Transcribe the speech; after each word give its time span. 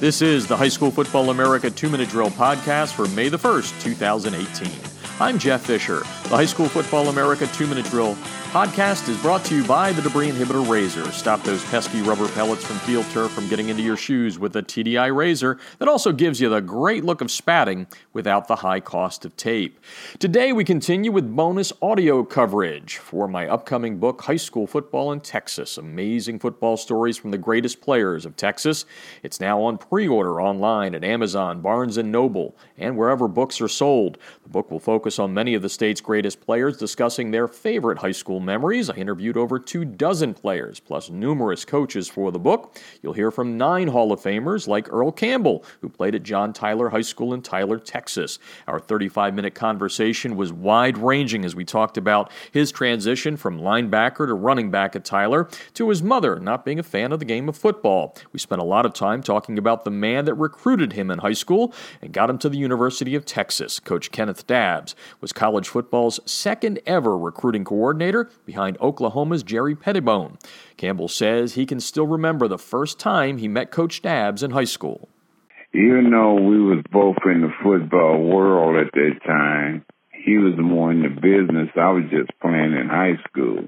This 0.00 0.22
is 0.22 0.46
the 0.48 0.56
High 0.56 0.68
School 0.68 0.90
Football 0.90 1.30
America 1.30 1.70
2 1.70 1.88
Minute 1.88 2.08
Drill 2.08 2.30
podcast 2.30 2.94
for 2.94 3.06
May 3.14 3.28
the 3.28 3.38
1st, 3.38 3.80
2018. 3.80 4.68
I'm 5.20 5.38
Jeff 5.38 5.62
Fisher. 5.62 6.00
The 6.24 6.36
High 6.36 6.46
School 6.46 6.68
Football 6.68 7.08
America 7.08 7.46
2 7.46 7.68
Minute 7.68 7.86
Drill 7.86 8.16
podcast 8.54 9.08
is 9.08 9.20
brought 9.20 9.44
to 9.44 9.56
you 9.56 9.64
by 9.64 9.90
the 9.90 10.00
Debris 10.00 10.30
Inhibitor 10.30 10.70
Razor. 10.70 11.10
Stop 11.10 11.42
those 11.42 11.64
pesky 11.70 12.02
rubber 12.02 12.28
pellets 12.28 12.64
from 12.64 12.76
field 12.76 13.04
turf 13.06 13.32
from 13.32 13.48
getting 13.48 13.68
into 13.68 13.82
your 13.82 13.96
shoes 13.96 14.38
with 14.38 14.54
a 14.54 14.62
TDI 14.62 15.12
razor 15.12 15.58
that 15.80 15.88
also 15.88 16.12
gives 16.12 16.40
you 16.40 16.48
the 16.48 16.60
great 16.60 17.02
look 17.02 17.20
of 17.20 17.32
spatting 17.32 17.88
without 18.12 18.46
the 18.46 18.54
high 18.54 18.78
cost 18.78 19.24
of 19.24 19.36
tape. 19.36 19.80
Today 20.20 20.52
we 20.52 20.62
continue 20.62 21.10
with 21.10 21.34
bonus 21.34 21.72
audio 21.82 22.22
coverage 22.22 22.98
for 22.98 23.26
my 23.26 23.48
upcoming 23.48 23.98
book, 23.98 24.22
High 24.22 24.36
School 24.36 24.68
Football 24.68 25.10
in 25.10 25.18
Texas 25.18 25.76
Amazing 25.76 26.38
Football 26.38 26.76
Stories 26.76 27.18
from 27.18 27.32
the 27.32 27.38
Greatest 27.38 27.80
Players 27.80 28.24
of 28.24 28.36
Texas. 28.36 28.84
It's 29.24 29.40
now 29.40 29.62
on 29.62 29.78
pre 29.78 30.06
order 30.06 30.40
online 30.40 30.94
at 30.94 31.02
Amazon, 31.02 31.60
Barnes 31.60 31.96
and 31.96 32.12
Noble, 32.12 32.54
and 32.78 32.96
wherever 32.96 33.26
books 33.26 33.60
are 33.60 33.66
sold. 33.66 34.16
The 34.44 34.48
book 34.48 34.70
will 34.70 34.78
focus 34.78 35.18
on 35.18 35.34
many 35.34 35.54
of 35.54 35.62
the 35.62 35.68
state's 35.68 36.00
greatest 36.00 36.40
players 36.40 36.76
discussing 36.76 37.32
their 37.32 37.48
favorite 37.48 37.98
high 37.98 38.12
school 38.12 38.43
memories. 38.44 38.90
I 38.90 38.94
interviewed 38.94 39.36
over 39.36 39.58
two 39.58 39.84
dozen 39.84 40.34
players, 40.34 40.80
plus 40.80 41.10
numerous 41.10 41.64
coaches 41.64 42.08
for 42.08 42.30
the 42.30 42.38
book. 42.38 42.78
You'll 43.02 43.12
hear 43.12 43.30
from 43.30 43.56
nine 43.56 43.88
Hall 43.88 44.12
of 44.12 44.20
Famers 44.20 44.68
like 44.68 44.92
Earl 44.92 45.12
Campbell, 45.12 45.64
who 45.80 45.88
played 45.88 46.14
at 46.14 46.22
John 46.22 46.52
Tyler 46.52 46.90
High 46.90 47.00
School 47.00 47.34
in 47.34 47.42
Tyler, 47.42 47.78
Texas. 47.78 48.38
Our 48.66 48.78
35 48.78 49.34
minute 49.34 49.54
conversation 49.54 50.36
was 50.36 50.52
wide 50.52 50.98
ranging 50.98 51.44
as 51.44 51.54
we 51.54 51.64
talked 51.64 51.96
about 51.96 52.30
his 52.52 52.70
transition 52.70 53.36
from 53.36 53.60
linebacker 53.60 54.26
to 54.26 54.34
running 54.34 54.70
back 54.70 54.94
at 54.94 55.04
Tyler 55.04 55.48
to 55.74 55.88
his 55.88 56.02
mother 56.02 56.38
not 56.38 56.64
being 56.64 56.78
a 56.78 56.82
fan 56.82 57.12
of 57.12 57.18
the 57.18 57.24
game 57.24 57.48
of 57.48 57.56
football. 57.56 58.16
We 58.32 58.38
spent 58.38 58.60
a 58.60 58.64
lot 58.64 58.86
of 58.86 58.92
time 58.92 59.22
talking 59.22 59.58
about 59.58 59.84
the 59.84 59.90
man 59.90 60.24
that 60.26 60.34
recruited 60.34 60.92
him 60.92 61.10
in 61.10 61.18
high 61.18 61.32
school 61.32 61.74
and 62.02 62.12
got 62.12 62.30
him 62.30 62.38
to 62.38 62.48
the 62.48 62.58
University 62.58 63.14
of 63.14 63.24
Texas. 63.24 63.80
Coach 63.80 64.10
Kenneth 64.10 64.46
Dabbs 64.46 64.94
was 65.20 65.32
college 65.32 65.68
football's 65.68 66.20
second 66.24 66.80
ever 66.86 67.16
recruiting 67.16 67.64
coordinator 67.64 68.30
behind 68.44 68.76
Oklahoma's 68.80 69.42
Jerry 69.42 69.74
Pettibone. 69.74 70.38
Campbell 70.76 71.08
says 71.08 71.54
he 71.54 71.66
can 71.66 71.80
still 71.80 72.06
remember 72.06 72.48
the 72.48 72.58
first 72.58 72.98
time 72.98 73.38
he 73.38 73.48
met 73.48 73.70
Coach 73.70 74.02
Dabbs 74.02 74.42
in 74.42 74.50
high 74.50 74.64
school. 74.64 75.08
Even 75.72 76.10
though 76.10 76.34
we 76.34 76.60
was 76.60 76.84
both 76.90 77.16
in 77.24 77.40
the 77.40 77.52
football 77.62 78.22
world 78.22 78.76
at 78.76 78.92
that 78.92 79.20
time, 79.26 79.84
he 80.12 80.38
was 80.38 80.54
more 80.56 80.92
in 80.92 81.02
the 81.02 81.08
business. 81.08 81.68
I 81.76 81.90
was 81.90 82.04
just 82.10 82.30
playing 82.40 82.74
in 82.74 82.88
high 82.88 83.18
school. 83.28 83.64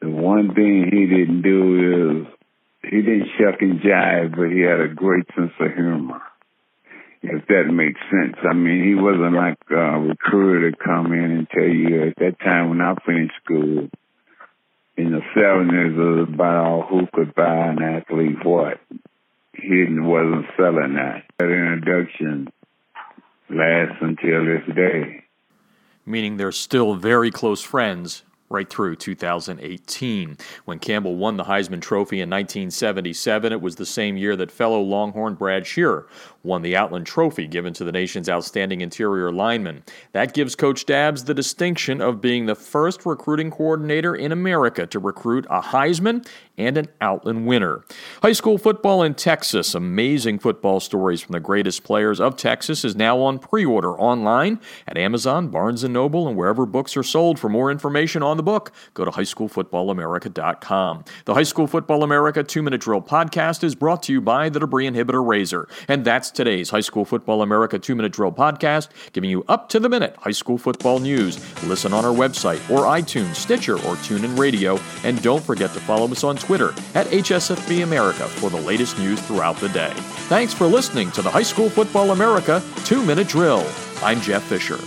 The 0.00 0.10
one 0.10 0.54
thing 0.54 0.88
he 0.90 1.06
didn't 1.06 1.42
do 1.42 2.24
is 2.24 2.90
he 2.90 3.02
didn't 3.02 3.28
shuck 3.38 3.60
and 3.60 3.80
jive, 3.80 4.36
but 4.36 4.50
he 4.50 4.60
had 4.60 4.80
a 4.80 4.94
great 4.94 5.26
sense 5.36 5.52
of 5.60 5.74
humor 5.74 6.20
that 7.50 7.72
makes 7.72 8.00
sense. 8.10 8.36
I 8.48 8.54
mean, 8.54 8.84
he 8.84 8.94
wasn't 8.94 9.34
like 9.34 9.58
a 9.70 9.98
recruiter 9.98 10.70
to 10.70 10.76
come 10.76 11.12
in 11.12 11.30
and 11.30 11.48
tell 11.50 11.62
you 11.62 12.08
at 12.08 12.16
that 12.16 12.40
time 12.40 12.70
when 12.70 12.80
I 12.80 12.94
finished 13.04 13.34
school 13.44 13.88
in 14.96 15.12
the 15.12 15.20
seventies, 15.34 15.96
it 15.96 16.00
was 16.00 16.28
about 16.32 16.88
who 16.88 17.06
could 17.12 17.34
buy 17.34 17.68
an 17.68 17.82
athlete 17.82 18.44
what. 18.44 18.80
He 19.54 19.84
wasn't 19.88 20.46
selling 20.56 20.94
that. 20.94 21.24
That 21.38 21.50
introduction 21.50 22.48
lasts 23.48 23.96
until 24.00 24.44
this 24.44 24.74
day. 24.74 25.24
Meaning 26.06 26.36
they're 26.36 26.52
still 26.52 26.94
very 26.94 27.30
close 27.30 27.62
friends 27.62 28.22
right 28.50 28.68
through 28.68 28.96
2018. 28.96 30.36
When 30.64 30.78
Campbell 30.80 31.16
won 31.16 31.36
the 31.36 31.44
Heisman 31.44 31.80
Trophy 31.80 32.20
in 32.20 32.28
1977, 32.28 33.52
it 33.52 33.60
was 33.60 33.76
the 33.76 33.86
same 33.86 34.16
year 34.16 34.34
that 34.36 34.50
fellow 34.50 34.80
Longhorn 34.80 35.34
Brad 35.36 35.66
Shearer 35.66 36.08
won 36.42 36.62
the 36.62 36.76
Outland 36.76 37.06
Trophy 37.06 37.46
given 37.46 37.72
to 37.74 37.84
the 37.84 37.92
nation's 37.92 38.28
outstanding 38.28 38.80
interior 38.80 39.30
lineman. 39.30 39.84
That 40.12 40.34
gives 40.34 40.56
Coach 40.56 40.84
Dabbs 40.84 41.24
the 41.24 41.34
distinction 41.34 42.00
of 42.00 42.20
being 42.20 42.46
the 42.46 42.54
first 42.54 43.06
recruiting 43.06 43.50
coordinator 43.50 44.16
in 44.16 44.32
America 44.32 44.86
to 44.86 44.98
recruit 44.98 45.46
a 45.48 45.60
Heisman 45.60 46.26
and 46.58 46.76
an 46.76 46.88
Outland 47.00 47.46
winner. 47.46 47.84
High 48.22 48.32
school 48.32 48.58
football 48.58 49.02
in 49.02 49.14
Texas, 49.14 49.74
amazing 49.74 50.40
football 50.40 50.80
stories 50.80 51.20
from 51.20 51.32
the 51.34 51.40
greatest 51.40 51.84
players 51.84 52.20
of 52.20 52.36
Texas, 52.36 52.84
is 52.84 52.96
now 52.96 53.20
on 53.20 53.38
pre-order 53.38 53.92
online 53.98 54.60
at 54.88 54.98
Amazon, 54.98 55.48
Barnes 55.48 55.84
& 55.84 55.88
Noble, 55.88 56.26
and 56.26 56.36
wherever 56.36 56.66
books 56.66 56.96
are 56.96 57.02
sold. 57.02 57.38
For 57.38 57.48
more 57.48 57.70
information 57.70 58.22
on 58.22 58.39
the 58.40 58.42
book, 58.42 58.72
go 58.94 59.04
to 59.04 59.10
highschoolfootballamerica.com. 59.10 61.04
The 61.26 61.34
High 61.34 61.42
School 61.42 61.66
Football 61.66 62.02
America 62.02 62.42
2-Minute 62.42 62.80
Drill 62.80 63.02
podcast 63.02 63.62
is 63.62 63.74
brought 63.74 64.02
to 64.04 64.12
you 64.12 64.22
by 64.22 64.48
the 64.48 64.60
Debris 64.60 64.88
Inhibitor 64.88 65.26
Razor, 65.26 65.68
and 65.88 66.04
that's 66.06 66.30
today's 66.30 66.70
High 66.70 66.80
School 66.80 67.04
Football 67.04 67.42
America 67.42 67.78
2 67.78 67.94
Minute 67.94 68.12
Drill 68.12 68.32
podcast, 68.32 68.88
giving 69.12 69.28
you 69.28 69.44
up 69.48 69.68
to 69.68 69.78
the 69.78 69.88
minute 69.88 70.16
high 70.18 70.30
school 70.30 70.56
football 70.56 70.98
news. 70.98 71.38
Listen 71.64 71.92
on 71.92 72.04
our 72.04 72.14
website 72.14 72.58
or 72.70 72.84
iTunes, 72.84 73.34
Stitcher, 73.34 73.74
or 73.74 73.96
TuneIn 73.96 74.38
Radio. 74.38 74.78
And 75.04 75.20
don't 75.22 75.42
forget 75.42 75.72
to 75.74 75.80
follow 75.80 76.10
us 76.10 76.24
on 76.24 76.36
Twitter 76.36 76.70
at 76.94 77.06
HSFB 77.08 77.82
America 77.82 78.26
for 78.28 78.48
the 78.48 78.60
latest 78.60 78.98
news 78.98 79.20
throughout 79.20 79.56
the 79.58 79.68
day. 79.68 79.92
Thanks 80.28 80.54
for 80.54 80.66
listening 80.66 81.10
to 81.12 81.22
the 81.22 81.30
High 81.30 81.42
School 81.42 81.68
Football 81.68 82.12
America 82.12 82.62
2 82.84 83.04
Minute 83.04 83.28
Drill. 83.28 83.66
I'm 84.02 84.20
Jeff 84.20 84.42
Fisher. 84.44 84.78